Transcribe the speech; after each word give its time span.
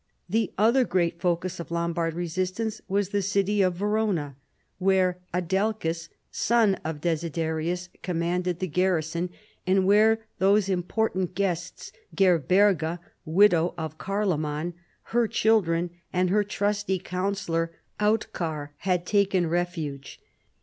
The 0.27 0.51
other 0.57 0.83
great 0.83 1.21
focus 1.21 1.59
of 1.59 1.69
Lombard 1.69 2.15
resistance 2.15 2.81
was 2.87 3.09
the 3.09 3.21
city 3.21 3.61
of 3.61 3.75
Verona, 3.75 4.35
where 4.79 5.19
Adelchis, 5.31 6.09
son 6.31 6.73
of 6.83 7.01
Desiderius, 7.01 7.87
commanded 8.01 8.57
the 8.57 8.65
garrison, 8.67 9.29
and 9.67 9.85
where 9.85 10.25
those 10.39 10.69
important 10.69 11.35
guests 11.35 11.91
Ger 12.15 12.39
berga, 12.39 12.99
widow 13.25 13.75
of 13.77 13.99
Carloman, 13.99 14.73
her 15.13 15.27
children 15.27 15.91
and 16.11 16.31
her 16.31 16.43
trusty 16.43 16.97
counseUor 16.97 17.69
Autchar 17.99 18.69
had 18.77 19.05
taken 19.05 19.45
refuge. 19.45 20.19